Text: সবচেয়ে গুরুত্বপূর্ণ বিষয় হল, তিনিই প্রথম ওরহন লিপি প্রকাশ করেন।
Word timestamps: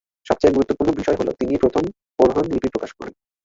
সবচেয়ে 0.25 0.55
গুরুত্বপূর্ণ 0.55 0.89
বিষয় 0.99 1.17
হল, 1.19 1.29
তিনিই 1.39 1.61
প্রথম 1.63 1.83
ওরহন 2.19 2.45
লিপি 2.51 2.69
প্রকাশ 2.73 2.91
করেন। 2.93 3.13